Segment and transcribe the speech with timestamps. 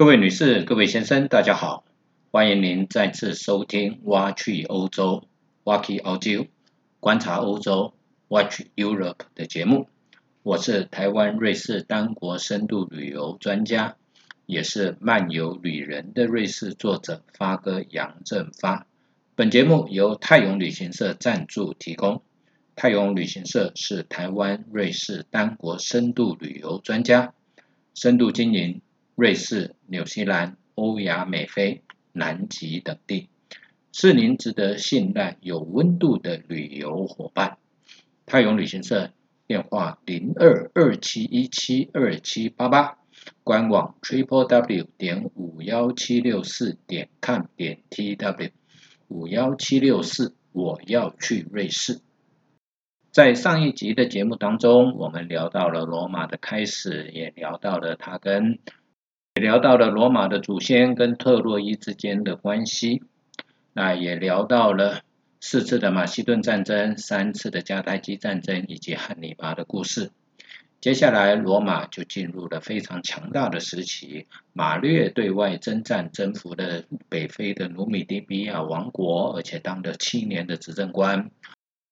[0.00, 1.84] 各位女士、各位先生，大家好，
[2.30, 5.28] 欢迎您再次收听《挖去欧洲》
[5.70, 6.46] （Wacky Audio）
[7.00, 7.92] ）观察欧洲
[8.28, 9.90] （Watch Europe） 的节目。
[10.42, 13.96] 我是台湾瑞士单国深度旅游专家，
[14.46, 18.86] 也是漫游旅人的瑞士作者发哥杨振发。
[19.34, 22.22] 本节目由泰永旅行社赞助提供。
[22.74, 27.34] 泰永旅行社是台湾瑞士单国深度旅游专家，
[27.94, 28.80] 深度经营。
[29.20, 33.28] 瑞士、纽西兰、欧亚美非、南极等地，
[33.92, 37.58] 是您值得信赖、有温度的旅游伙伴。
[38.24, 39.10] 泰永旅行社
[39.46, 42.96] 电话零二二七一七二七八八，
[43.44, 48.52] 官网 triple w 点五幺七六四点 com 点 tw
[49.08, 52.00] 五幺七六四，我要去瑞士。
[53.10, 58.60] 在上一集的节目当中，我们聊到了罗马的开始，也聊到了它跟
[59.34, 63.02] 也聊到了罗马的祖先跟特洛伊之间的关系，
[63.72, 65.02] 那也聊到了
[65.40, 70.10] 四次的马其顿战争、三次的迦太基战争以及汉尼拔的故事。
[70.80, 81.30] 接下来，罗马就进入了非常强大的时期，马略对外征战，征服了北非的努米底比亚王国，而且当了七年的执政官。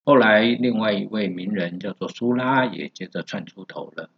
[0.05, 4.11] 后来，另外一位名人叫做苏拉，也接着窜出头了。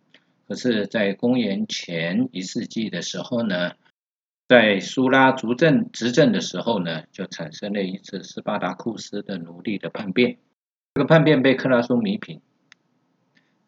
[0.51, 3.75] 可是，在公元前一世纪的时候呢，
[4.48, 10.39] 在苏拉执政执政的时候呢，就产生了一次斯巴达库斯的奴隶的叛变。
[10.93, 12.41] 这个叛变被克拉苏弥平。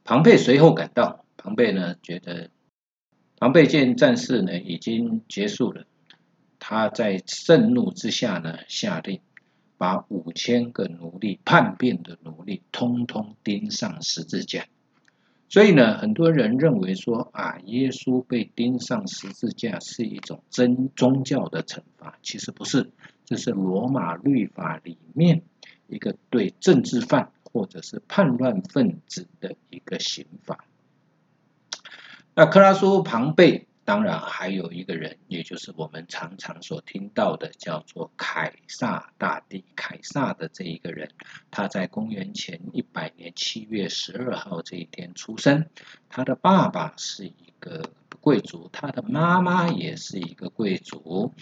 [0.03, 2.51] 庞贝随后赶到，庞贝呢觉得，
[3.37, 5.87] 庞贝见战事呢已经结束了，
[6.59, 9.21] 他在盛怒之下呢下令，
[9.79, 14.67] 把五千个奴隶叛变的奴隶通通钉上十字架。
[15.53, 22.91] 所以呢，很多人认为说啊，耶稣被钉上十字架是一种真宗教的惩罚，其实不是，
[23.27, 25.43] 这是罗马律法里面
[25.89, 30.65] 一个对政治犯或者是叛乱分子的一个刑法。
[32.35, 33.67] 那克拉苏庞贝。
[33.85, 39.65] 当然，还有一个人，也就是我们常常所听到的，叫做凯撒大帝。
[39.75, 41.11] 凯撒的这一个人，
[41.51, 45.67] 他在公元前一百年七月十二号这一天出生。
[46.09, 47.91] 他的爸爸是一个
[48.21, 51.35] 贵族，他的妈妈也是一个贵族。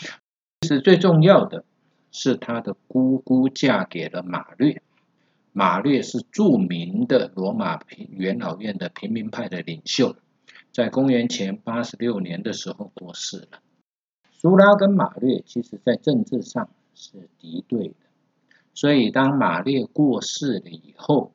[0.63, 1.65] 其实最重要的
[2.11, 4.83] 是，他的姑姑嫁给了马略。
[5.53, 10.17] 马略是著名的罗马平元老院的平民派的领袖。
[10.73, 13.61] 在公元前八十六年的时候过世了。
[14.31, 17.95] 苏拉跟马略其实在政治上是敌对的，
[18.73, 21.35] 所以当马略过世了以后，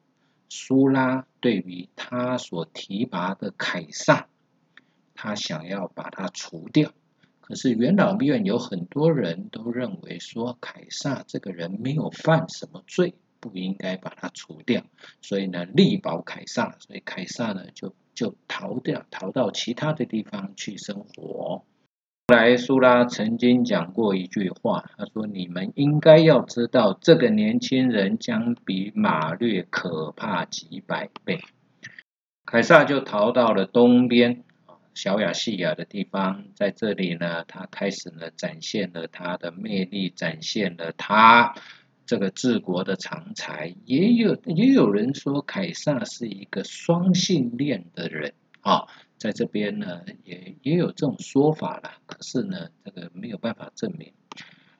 [0.50, 4.28] 苏拉对于他所提拔的凯撒，
[5.14, 6.94] 他想要把他除掉。
[7.42, 14.84] 可是元老院有很多人都认为说，凯撒这个人没有犯什么罪，不应该把他除掉，
[15.22, 17.94] 所以呢力保凯撒，所以凯撒呢就。
[18.16, 21.64] 就逃掉，逃到其他的地方去生活。
[22.28, 31.42] 后来苏拉曾经讲过一句话，他说：“你们应该要知道，这个年轻人将比马略可怕几百倍。”
[32.46, 34.44] 凯撒就逃到了东边
[34.96, 41.54] 小亚细亚的地方，在这里呢，他开始呢展现了他的魅力，展现了他。
[42.06, 54.14] 这个治国的常才，也有也有人说凯撒是一个双性恋的人啊，在这边呢也也有这种说法了，可是呢这个没有办法证明。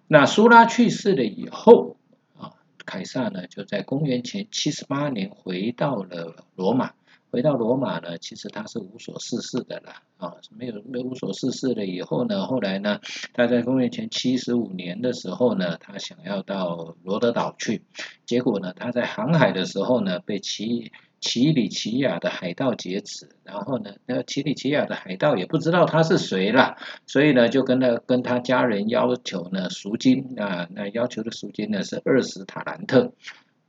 [0.08, 1.98] 那苏拉去世了以后
[2.38, 2.54] 啊，
[2.86, 6.94] 凯撒呢就在公元前七十八年回到了罗马。
[7.36, 13.02] 回到罗马呢，其实他是无所事事的了啊，没有没有无所事事了以后呢，后来呢，
[13.34, 17.82] 他在公元前七十五年的时候呢，他想要到罗德岛去，
[18.26, 33.12] 结果呢，他在航海的时候呢，被奇奇里奇亚的海盗劫持，然后呢，那奇里奇亚的海盗也不知道他是谁了，所以呢，就跟他跟他家人要求呢赎金啊，那要求的赎金呢是二十塔兰特。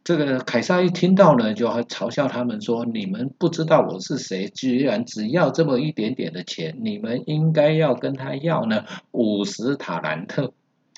[0.07, 10.53] 这个凯撒一听到呢，就嘲笑他们说：“你们不知道我是谁，居然只要这么一点点的钱，你们应该要跟他要呢五十塔兰特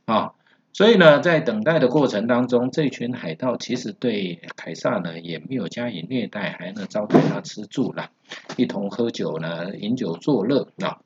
[0.04, 0.32] 啊！”
[0.74, 8.10] 所以呢，在等待的过程当中，这群海盗其实对凯撒呢也没有加以虐待，还能招待他吃住了，
[8.58, 10.98] 一同喝酒呢，饮酒作乐啊。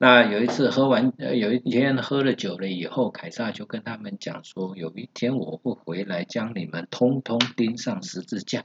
[0.00, 8.64] 那有一次喝完，呃，有一天喝了酒了以后，凯撒就跟他们讲说，有一天我会回来将你们通通钉上十字架。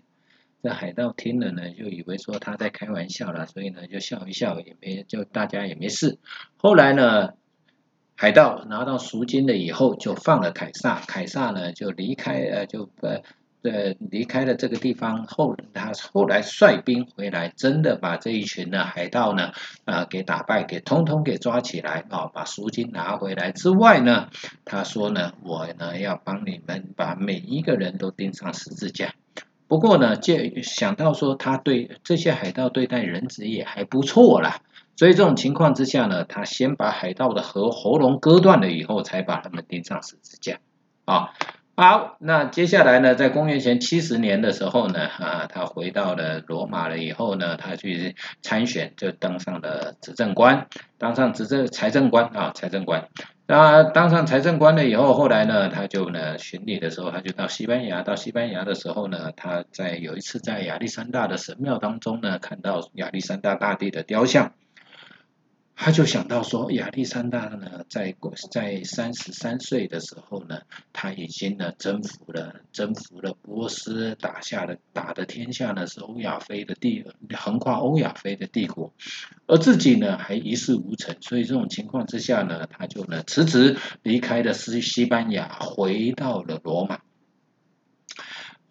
[0.62, 6.20] 这海盗听了呢，就以为说他在开玩笑了，所以呢就笑一笑，也没就大家也没事。
[6.56, 7.34] 后来呢，
[8.16, 13.24] 海盗拿到赎金了以后，就放了凯撒，凯撒呢就离开呃就呃。
[13.64, 19.54] 呃，离开了这个地方后，他后来率兵回来，真的把这一群的海盗呢
[19.86, 24.28] 啊给打败，给通通给抓起来啊，把赎金拿回来之外呢，
[24.66, 29.14] 他说呢，我呢要帮你们把每一个人都钉上十字架。
[29.70, 34.60] 不过呢，就想到说他对这些海盗对待人质也还不错啦，
[34.98, 40.60] 所以这种情况之下呢，他先把海盗的喉喉咙割断了以后，才把他们钉上十字架
[41.06, 41.34] 啊。
[41.76, 50.68] 好，那接下来呢，在公元前七十年的时候呢，啊，他回到了罗马了以后呢，他去参选，就当上了执政官，
[51.00, 53.08] 当上执政财政官啊，财政官。
[53.48, 64.52] 那当上财政官了以后，后来呢，他就呢巡礼的时候，他就到西班牙，到西班牙的时候呢，他在有一次在亚历山大的神庙当中呢，看到亚历山大大帝的雕像。
[65.76, 68.16] 他就想到说，亚历山大呢，在
[68.52, 70.62] 在三十三岁的时候呢，
[70.94, 77.04] 他已经呢征服了征服了波斯，打下了打的天下呢是欧亚非的帝，
[77.36, 78.94] 横跨欧亚非的帝国，
[79.46, 87.00] 而自己呢还一事无成，所以这种情况之下呢，他就呢辞职离开了西西班牙，回到了罗马。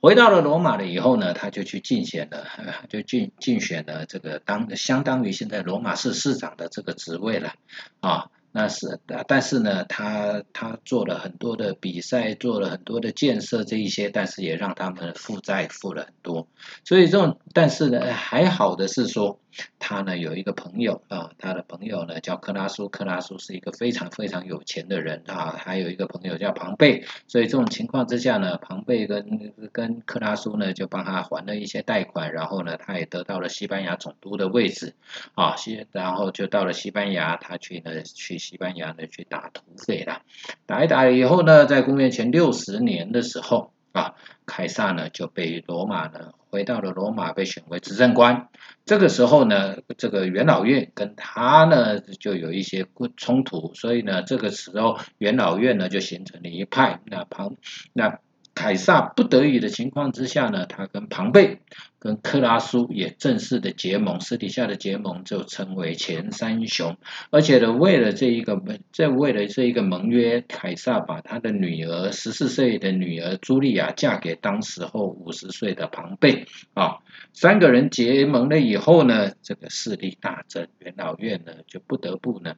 [0.02, 2.44] 回到了罗马了以后呢，他就去竞选了，
[2.88, 7.54] 就竞竞选了这个当相当于现在罗马市市长的这个职位了
[8.00, 8.28] 啊。
[8.54, 16.48] 那是，但是呢，他他做了很多的比赛，做了很多的建设这一些，但是也让他们负债负了很多。
[16.84, 19.38] 所以这种，但是呢，还好的是说。
[19.84, 34.94] 他呢有一个朋友啊，他的朋友呢叫克拉苏，克拉苏是一个非常非常有钱的人啊，还有一个朋友叫庞贝，所以这种情况之下呢，庞贝跟跟克拉苏呢就帮他还了一些贷款，然后呢他也得到了西班牙总督的位置
[35.34, 40.22] 啊，西然后就到了西班牙，他去呢去西班牙呢去打土匪了，
[40.64, 44.14] 打一打以后呢，在公元前六十年的时候啊，
[44.46, 46.32] 凯撒呢就被罗马呢。
[46.52, 48.48] 回到了罗马，被选为执政官。
[48.84, 57.00] 这个时候呢，这个元老院跟他呢就有一些冲突，所以呢，这个时候元老院呢就形成了一派。
[57.06, 57.56] 那旁
[57.94, 58.20] 那。
[58.54, 61.60] 凯撒不得已的情况之下呢，他跟庞贝、
[61.98, 66.96] 跟克拉苏也正式的结盟，私底下的结盟就称为前三雄。
[67.30, 76.98] 而且呢，为了这一个盟，这为了这一个盟约，凯撒把他的女儿十四岁的女儿茱莉亚嫁给当时候五十岁的庞贝啊。
[77.32, 82.54] 三个人结盟了以后呢，这个势力大增，元老院呢就不得不呢。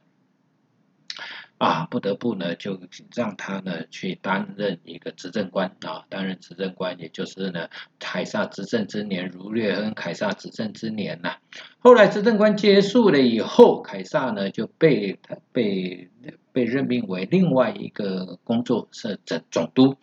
[1.57, 2.79] 啊，不得不呢，就
[3.15, 11.37] 让他呢去担任一个执政官啊，担任执政官，也就是呢，凯撒执政之年，儒略恩凯撒执政之年呐。
[11.79, 15.17] 后来执政官结束了以后，凯撒呢就被
[15.53, 16.09] 被
[16.51, 19.95] 被任命为另外一个工作是总总督。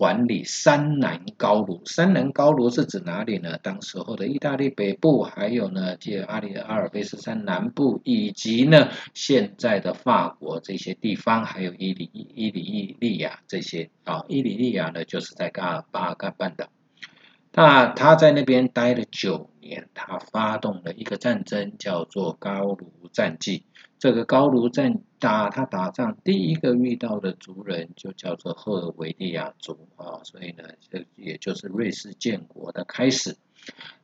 [0.00, 3.58] 管理山南高卢，山南高卢是指哪里呢？
[3.58, 16.70] 当时候的意大利北部，还有呢，即阿里阿尔卑斯山南部，以及呢现在的法国这些地方，还有伊里伊里伊利亚这些啊，伊里利亚呢就是在加尔巴干半岛。
[17.52, 23.64] 那他在那边待了九年，他发动了一个战争，叫做高卢战记。
[23.98, 33.36] 这个高卢战打他打仗第一个遇到的族人就叫做赫尔维利亚族啊，所以呢，这也就是瑞士建国的开始。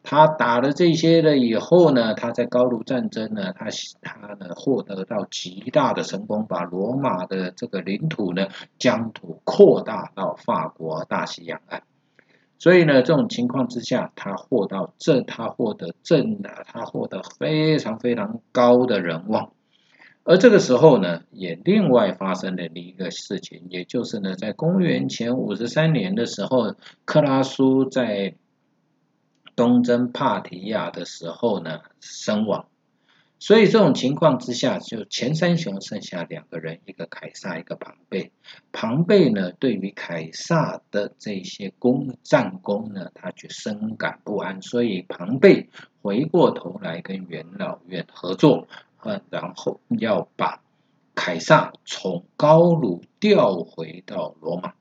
[0.02, 3.68] 他打了这些了以后呢，他在高卢战争呢，他
[4.02, 8.48] 他呢获得到极大的成功，把罗马的这个领土呢
[8.78, 11.82] 疆土扩大到法国大西洋岸。
[12.58, 19.52] 所以呢，这种情况之下，他获到正，他获得正啊，他获得非常非常高的人望。
[20.28, 28.34] 而这个时候呢，也另外发生了一个事情，也就是呢，在公元前五十三年的时候，克拉苏在
[29.54, 32.66] 东征帕提亚的时候呢身亡。
[33.38, 38.32] 所以这种情况之下，就前三雄剩下两个人，一个凯撒，一个庞贝。
[38.72, 45.68] 庞贝呢，对于凯撒的这些功战功呢，他却深感不安，所以庞贝
[46.02, 48.66] 回过头来跟元老院合作。
[49.30, 50.62] 然后要把
[51.14, 54.74] 凯撒从高卢调回到罗马，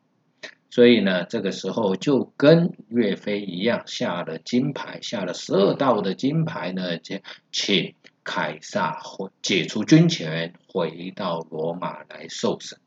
[0.69, 7.17] 所以呢，这个时候就跟岳飞一样，下了金牌，下了十二道的金牌呢，就
[7.51, 7.93] 请
[8.25, 12.79] 凯撒或解除军权，回到罗马来受审。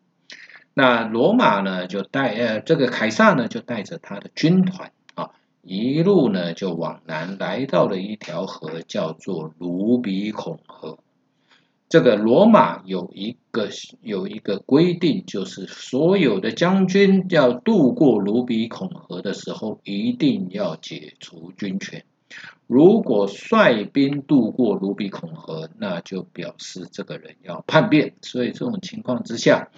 [0.75, 5.31] 那罗马呢，就带呃，这个凯撒呢，就带着他的军团啊，
[5.63, 10.99] 一路呢就往南来到了一条河，叫做卢比孔河。
[11.89, 13.71] 这个罗马有一个
[14.03, 22.05] 有一个规定，就是所有的将军要渡过卢比孔河的时候，一定要解除军权。
[22.67, 28.15] 如果率兵渡过卢比孔河，那就表示这个人要叛变。
[28.21, 29.71] 所以这种情况之下，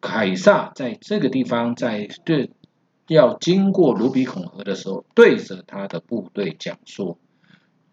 [0.00, 2.50] 凯撒在这个地方在对
[3.06, 7.16] 要经过卢比孔河的时候，对着他的部队讲说：“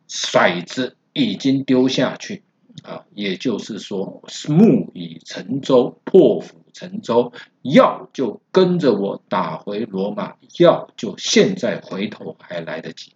[0.09, 2.41] 骰子已经丢下去。”
[2.83, 13.13] 啊，也就是说，木已成舟，破釜沉舟，要就跟着我打回罗马，要就现在回头还来得及。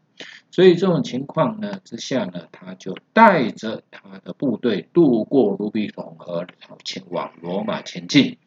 [0.51, 6.45] 所以这种情况呢之下呢，他就带着他的部队渡过卢比孔河，
[6.83, 8.37] 前往罗马前进。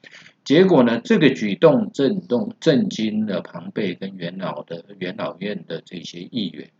[0.44, 6.70] 结果呢，这个举动震动震惊了庞贝跟元老的元老院的这些议员。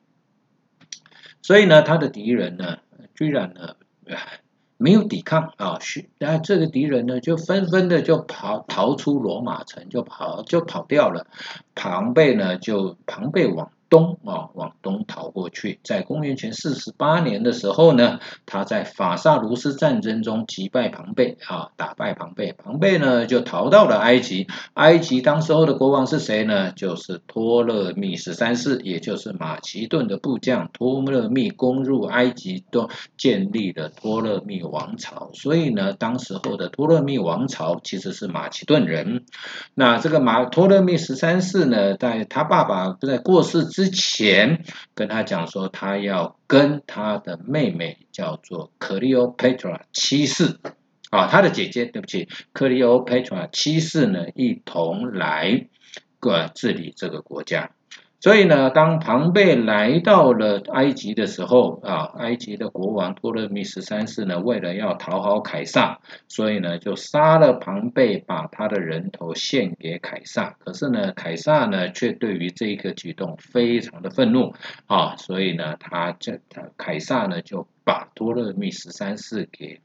[1.43, 2.78] 所以呢，他的敌人呢，
[3.14, 3.76] 居然呢。
[4.78, 11.26] 没有抵抗啊，是，那这个敌人呢，就纷纷的就跑逃出罗马城，就跑就跑掉了。
[11.75, 13.70] 庞贝呢，就庞贝往。
[13.88, 15.78] 东啊，往东逃过去。
[15.85, 22.52] 在公元前四十八年的时候呢，他在法萨卢斯战争中击败庞贝啊，打败庞贝。
[22.57, 24.49] 庞贝呢就逃到了埃及。
[24.75, 26.73] 埃及当时候的国王是谁呢？
[26.73, 35.31] 就是托勒密十三世，也就是马其顿的部将托勒密攻入埃及，都建立了托勒密王朝。
[35.35, 39.25] 所以呢，当时候的托勒密王朝其实是马其顿人。
[39.75, 43.75] 那这个马托勒密十三世呢，在他爸爸在过世。
[43.76, 44.64] 之前
[44.95, 50.59] 跟他讲说，他要跟他的妹妹叫做克利欧佩特拉七世
[51.11, 55.68] 啊，他的姐姐，对不起，克利欧佩特拉七世呢，一同来
[56.21, 57.73] 过治理这个国家。
[58.26, 70.56] 所以呢，当庞贝来到了埃及的时候啊，埃及的国王托勒密十三世呢，为了要讨好凯撒，所以呢就杀了庞贝，把他的人头献给凯撒。
[70.59, 74.54] 可是呢，凯撒呢却对于这一个举动非常的愤怒
[74.87, 79.78] 啊，所以呢，他这他凯撒呢就把托勒密十三世给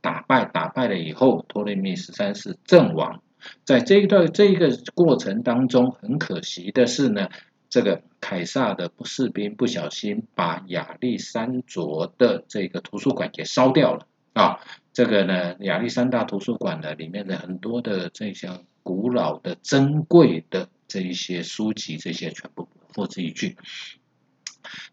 [0.00, 3.20] 打败，打败了以后，托勒密十三世阵亡。
[3.64, 7.28] 在这一段这个过程当中，很可惜的是呢。
[7.72, 14.60] 这个凯撒的士兵不小心把亚历山卓的这个图书馆给烧掉了啊！
[14.92, 18.50] 这个呢，亚历山大图书馆呢里面的很多的这些
[18.82, 23.56] 古老的珍贵的这一些书籍，这些全部付之一炬。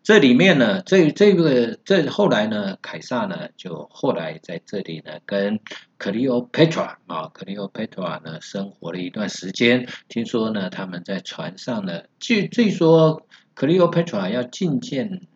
[0.10, 5.60] 这里面呢，这这个这后来呢，凯撒呢就后来在这里呢跟
[6.00, 9.88] 克里欧佩特拉啊，克里欧佩特拉呢生活了一段时间。
[10.08, 15.28] 听说呢，他们在船上呢，据据说克里欧佩特拉要觐见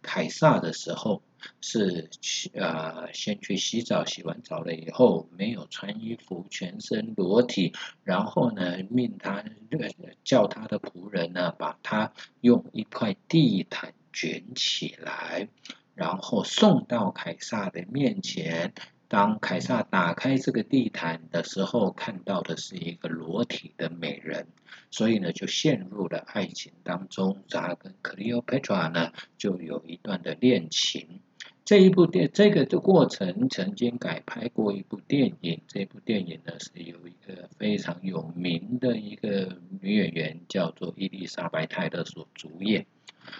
[0.00, 1.20] 凯撒的时候，
[1.60, 2.08] 是
[2.58, 9.44] 啊先去洗澡，洗完澡了以后没有穿衣服，全身裸体，然后呢命他
[10.24, 13.92] 叫他的仆人呢把他用一块地毯。
[14.14, 15.48] 卷起来，
[15.94, 18.72] 然后送到凯撒的面前。
[19.06, 24.48] 当凯撒打开这个地毯的时候，看到的是一个裸体的美人，
[24.90, 27.44] 所以呢，就陷入了爱情当中。
[27.48, 31.20] 他跟克里奥佩特拉呢，就有一段的恋情。
[31.64, 42.86] 这一部电这个的过程曾经改拍过一部电影，这部电影呢是有一个非常有名的一个女演员叫做伊丽莎白泰勒所主演。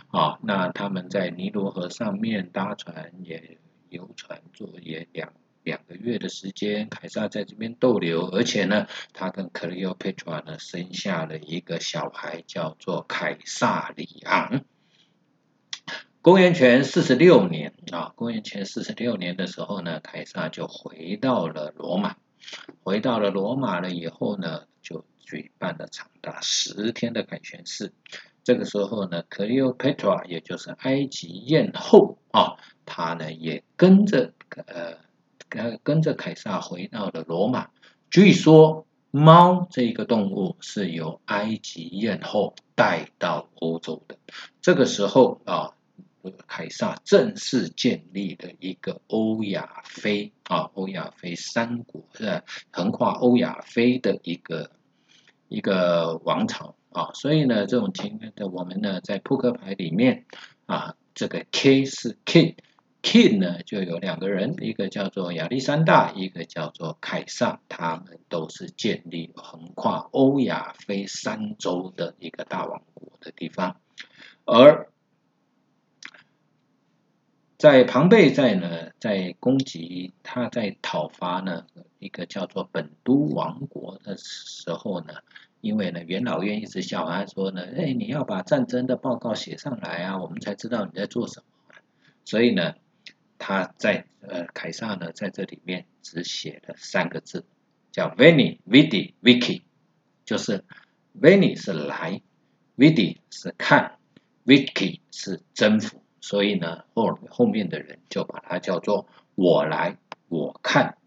[0.09, 6.89] 啊，那他们在尼罗河上面搭船，也游船坐也两两个月的时间。
[6.89, 14.65] 凯撒在这边逗留，而且呢，他跟克里欧佩特拉呢生下了一个小孩，叫做凯撒里昂。
[16.23, 22.17] 公元前四十六年啊，公元前四十六年的时候呢，凯撒就回到了罗马。
[22.83, 27.93] 回到了罗马了以后呢，就举办了长达十天的凯旋式。
[28.45, 34.35] 这个时候呢，克里欧佩特拉，也就是埃及艳后啊，她呢也跟着
[34.67, 34.99] 呃
[35.49, 37.71] 跟跟着凯撒回到了罗马。
[38.11, 44.19] 据说猫这个动物是由埃及艳后带到欧洲的。
[44.61, 45.73] 这个时候啊，
[46.47, 54.71] 凯撒正式建立了一个欧亚非啊，欧亚非三国是横跨欧亚非的一个
[55.49, 56.77] 一个王朝。
[56.95, 60.25] 啊，所以呢，这种情况的我们呢，在扑克牌里面
[60.67, 73.77] 啊，这个 K 是 King，King 呢就有两个人，一个叫做亚历山大，一个叫做凯撒，他们都是建立横跨欧亚非三洲的一个大王国的地方。
[74.45, 74.89] 而
[77.59, 81.67] 在庞贝在呢，在攻击他在讨伐呢
[81.99, 85.15] 一个叫做本都王国的时候呢，
[85.65, 91.75] 因为呢元老院一直笑他说呢，哎，你要把战争的报告写上来啊，我们才知道你在做什么。
[92.27, 92.75] 所以呢，
[93.39, 97.47] 他在呃凯撒呢在这里面只写了三个字，
[97.93, 99.63] 叫 Veni Vidi Vici，
[100.27, 100.65] 就是
[101.19, 102.21] Veni 是来
[102.77, 103.97] ，Vidi 是看
[104.45, 106.03] ，Vici 是征服。
[106.21, 109.97] 所以呢，后后面的人就把它叫做“我来，
[110.29, 110.99] 我看，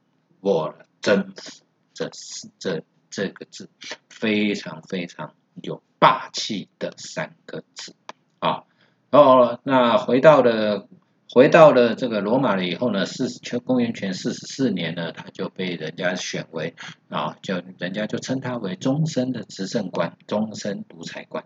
[0.42, 3.70] 我征服”，这是这这个字
[4.10, 7.96] 非常非常有霸气的三个字
[8.40, 8.64] 啊。
[9.10, 10.88] 哦，那回到了
[11.30, 16.76] 回到了这个罗马了以后呢，四全公元前四十四年呢，他就被人家选为
[17.10, 21.44] 啊，就人家就称他为终身的执政官，终身独裁官。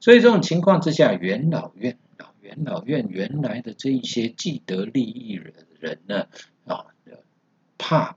[0.00, 2.32] 所以这种情况之下，元老院啊。
[2.46, 6.28] 元老院原来的这一些既得利益人人呢
[6.64, 6.86] 啊，
[7.76, 8.16] 怕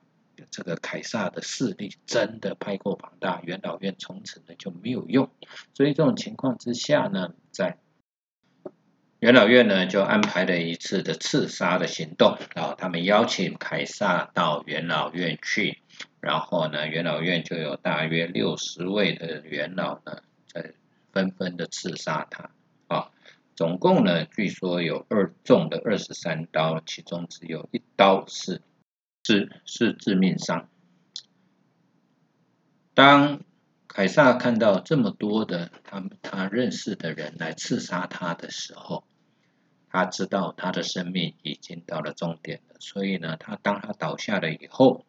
[0.52, 5.30] 这个凯撒的势力真的太过庞大，元老院从此呢就没有用。
[5.74, 7.78] 所以这种情况之下呢，在
[9.20, 15.80] 元老院呢就安排了一次的刺杀的行动啊，他们邀请凯撒到元老院去，
[16.22, 20.74] 然后呢，元老院就有大约六十位的元老呢在
[21.12, 22.52] 纷纷的刺杀他
[22.88, 23.12] 啊。
[23.56, 28.62] 总共呢，据说有二中的二十三刀，其中只有一刀是
[29.30, 30.68] 致是致命伤。
[32.96, 33.44] 当
[33.88, 39.04] 凯撒看到这么多的他他认识的人来刺杀他的时候，
[39.92, 42.76] 他知道他的生命已经到了终点了。
[42.80, 45.06] 所以呢，他当他倒下了以后，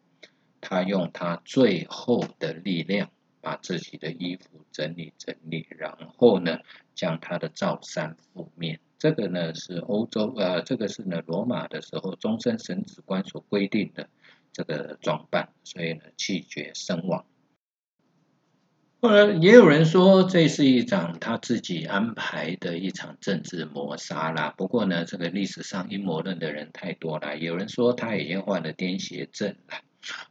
[0.61, 3.11] 他用他最后的力量。
[3.43, 6.59] 把自己的衣服整理整理，然后呢，
[6.95, 8.81] 将他的罩衫覆面。
[9.01, 14.11] 这个呢是欧洲呃，这个是呢罗马的时候终身神职官所规定的
[14.53, 17.25] 这个装扮，所以呢气绝身亡。
[19.01, 24.53] 后来，也有人说这是一场他自己安排的一场政治谋杀啦。
[24.55, 27.39] 不过呢，这个历史上阴谋论的人太多了。
[27.39, 29.79] 有人说他已经患了癫痫症了。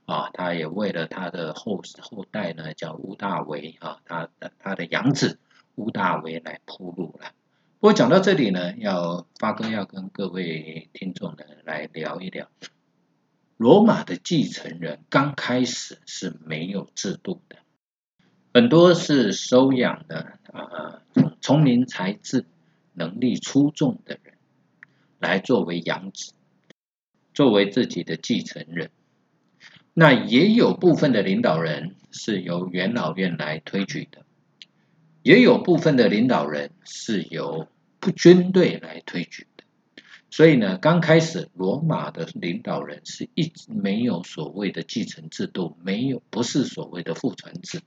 [0.05, 5.39] 啊，他也为了他的后后代呢，叫乌大维啊，他的他的养子
[5.73, 7.31] 乌大维来铺路了。
[7.79, 12.49] 不过讲到这里呢，要发哥要跟各位听众呢来聊一聊，
[13.55, 17.55] 罗马的继承人刚开始是没有制度的，
[18.53, 21.03] 很多是收养的啊
[21.39, 22.45] 聪明才智、
[22.91, 24.33] 能力出众的人
[25.17, 26.33] 来作为养子，
[27.33, 28.91] 作为自己的继承人。
[29.93, 34.25] 那也有部分的领导人是由元老院来推举的，
[35.21, 37.67] 也有部分的领导人是由
[37.99, 39.63] 不军队来推举的。
[40.31, 47.81] 所以呢，刚开始罗马的领导人是一直没有所谓的继承制度，没有不是所谓的父传子，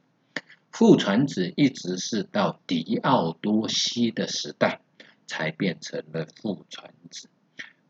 [0.71, 4.81] 父传子一直是到狄奥多西的时代
[5.27, 7.29] 才变成了父传子。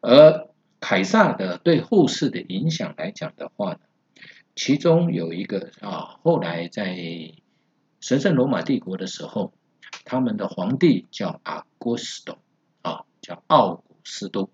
[0.01, 0.49] 而
[0.81, 3.81] 凯撒的对后世的影响来讲的话呢？
[4.55, 6.95] 其中有一个啊，后来在
[8.03, 9.55] 神圣罗马帝国的时候，
[10.05, 12.37] 他们的皇帝叫阿古斯都
[12.83, 14.51] 啊，叫奥古斯都。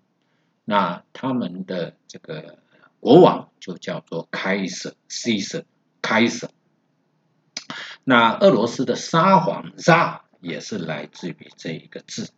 [0.65, 2.59] 那他们的这个
[2.99, 5.63] 国王就叫做凯瑟 （Caesar）。
[6.01, 6.51] 开瑟。
[8.03, 12.31] 那俄罗斯的沙皇沙也是来自于这一个字。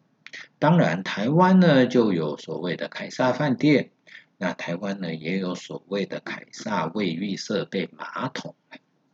[0.59, 3.91] 当然，台湾呢就有所谓的凯撒饭店。
[4.37, 8.55] 那台湾呢也有所谓的凯撒卫浴设备马桶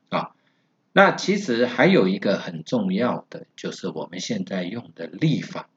[0.10, 0.36] 啊，
[0.98, 5.70] 那其实还有一个很重要的，就是我们现在用的历法。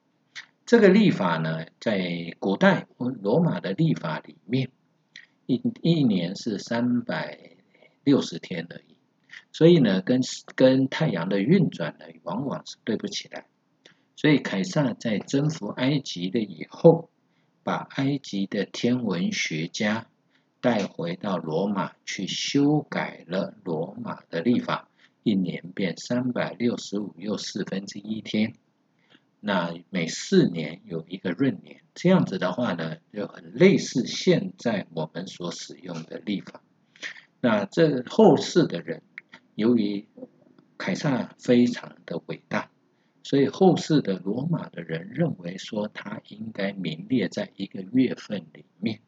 [0.65, 4.71] 这个历法呢，在古代罗马的历法里面，
[5.45, 7.39] 一一年是三百
[8.03, 8.97] 六十天而已，
[9.53, 10.23] 所以呢，跟
[10.55, 13.45] 跟太阳的运转呢，往往是对不起来。
[14.17, 17.11] 所以凯撒在征服埃及的以后。
[17.63, 20.07] 把埃及的天文学家
[20.63, 24.89] 带回到罗马去修改了罗马的历法，
[25.23, 28.55] 一年变三百六十五又四分之一天，
[29.41, 36.63] 那每四年有一个闰年，这样子的话呢，就很类似现在我们所使用的历法。
[37.41, 39.03] 那这后世的人，
[39.55, 40.07] 由于
[40.79, 42.71] 凯撒非常的伟大。
[43.23, 49.01] 所以后世的罗马的人认为说他应该名列在一个月份里面，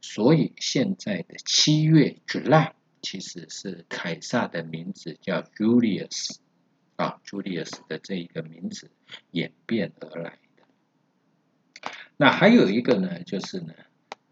[0.00, 6.36] 所以现在的七月 July 其实是凯撒的名字叫 Julius
[6.96, 8.90] 啊，Julius 的这一个名字
[9.30, 11.90] 演变而来的。
[12.16, 13.72] 那还有一个呢，就是呢，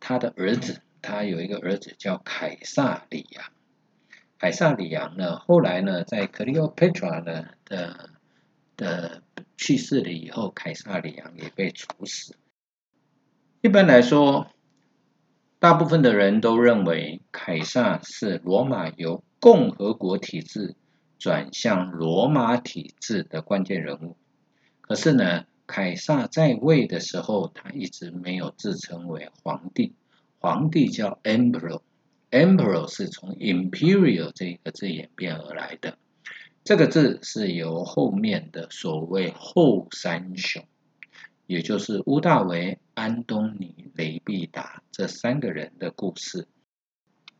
[0.01, 3.53] 他的儿子，他有一个儿子叫凯撒里昂。
[4.39, 8.11] 凯撒里昂呢，后来呢，在 Cleopatra 呢的
[8.77, 9.23] 的
[9.57, 12.37] 去世了以后，凯撒里昂也被处死。
[13.63, 14.53] 一般来说，
[15.61, 20.77] 大部分的人都认为凯撒是罗马由共和国体制
[21.19, 24.17] 转向罗马体制的关键人物。
[24.81, 29.95] 可是呢，凯撒在位的时候，他一直没有自称为皇帝，
[30.39, 35.99] 皇帝叫 Emperor，Emperor 是从 Imperial 这个字演变而来的，
[36.63, 40.65] 这个字是由后面的所谓后三雄。
[41.49, 46.47] 也就是乌大维、安东尼、雷必达这三个人的故事。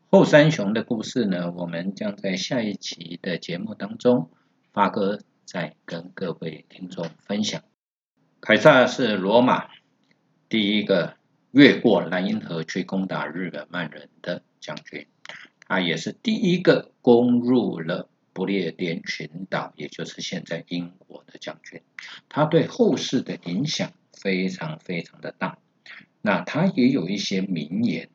[0.09, 4.31] 后三雄的故事呢，我们将在下一期的节目当中，
[4.73, 7.61] 发哥再跟各位听众分享。
[8.41, 9.69] 凯撒是罗马
[10.49, 11.13] 第一个
[11.51, 15.05] 越过莱茵河去攻打日耳曼人的将军，
[15.67, 21.81] 他也是第一个攻入了不列颠群岛，也就是现在英国的将军。
[22.29, 23.91] 他对后世的影响。
[24.11, 25.59] 非常非常的大，
[26.21, 28.09] 那他也有一些名言，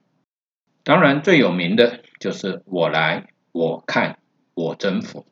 [0.82, 4.18] 当然最有名的就是“我来，我看，
[4.52, 5.24] 我征服”。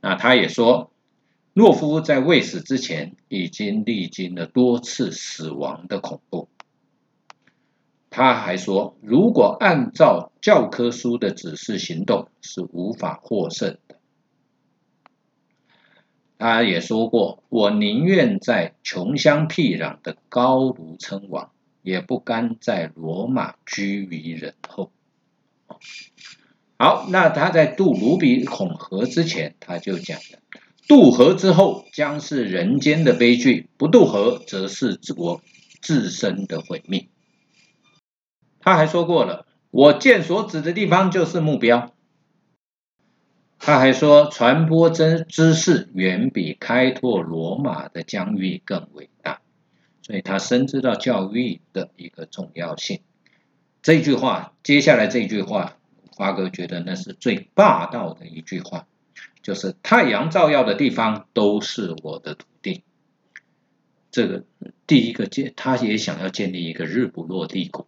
[0.00, 0.90] 那他也说，
[1.52, 6.48] 诺夫在未死之前已经历经了多次死亡的恐怖。
[8.10, 13.96] 他还说，如果按照教科书的指示行动，是无法获胜的。
[16.36, 24.90] 他也说过：“我宁愿在穷乡僻壤的高卢称王，也不甘在罗马居于人后。”
[26.78, 30.38] 好，那他在渡卢比孔河之前，他就讲了
[30.88, 35.40] ：“渡河之后将是人间的悲剧，不渡河则是我
[35.80, 37.06] 自身的毁灭。”
[38.60, 41.92] 他还说过了：“我箭所指的地方就是目标。”
[43.62, 49.42] 他还说，传播真知识远比开拓罗马的疆域更伟大，
[50.00, 53.00] 所以他深知到教育的一个重要性。
[53.82, 55.76] 这句话，接下来这句话，
[56.10, 58.86] 华哥觉得那是最霸道的一句话，
[59.42, 62.82] 就是太阳照耀的地方都是我的土地。
[64.10, 64.44] 这个
[64.86, 67.86] 第一个建，他也想要建立一个日不落帝国。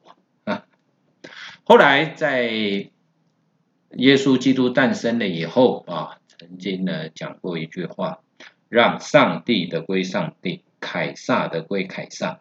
[1.65, 2.89] 后来在。
[3.99, 8.21] 耶稣基督诞生了以后啊，曾经呢讲过一句话：
[8.71, 12.41] 让上帝的归上帝，凯撒的归凯撒。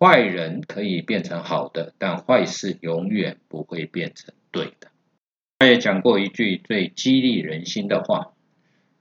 [0.00, 4.88] 坏人可以变成好的，但坏事永远不会变成对的。
[5.60, 8.32] 他也讲过一句最激励人心的话：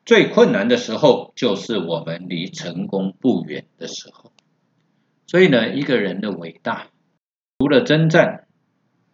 [0.06, 4.32] 最困难的时候，就是我们离成功不远的时候。
[5.26, 6.90] 所以呢，一个人的伟大，
[7.58, 8.46] 除了征战。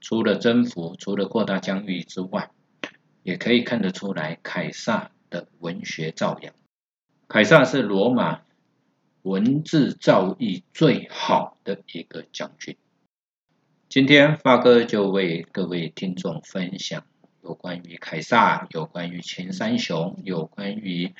[0.02, 2.52] 除了征服，除了扩大疆域之外，
[3.22, 6.52] 也可以看得出来凯撒的文学造诣。
[7.28, 8.42] 凯撒是罗马
[9.22, 12.78] 文字造诣最好的一个将军。
[13.90, 17.04] 今天发哥就为各位听众分享
[17.44, 21.14] 有关于凯撒、有关于前三雄、有关于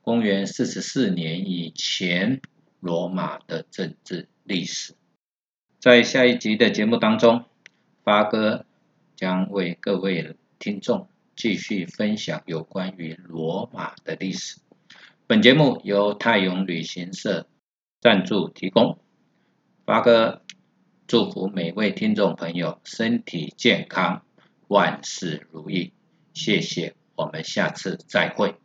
[0.00, 2.40] 公元四十四年以前
[2.80, 4.94] 罗马的政治历史。
[5.78, 7.44] 在下一集的节目当中。
[8.04, 8.66] 发哥
[9.16, 14.60] 将为各位听众继续分享有关于罗马的历史。
[15.26, 17.46] 本节目由泰永旅行社
[18.02, 18.98] 赞助提供。
[19.86, 20.42] 发哥
[21.06, 24.22] 祝福每位听众朋友身体健康，
[24.68, 25.94] 万事如意。
[26.34, 28.63] 谢谢，我们下次再会。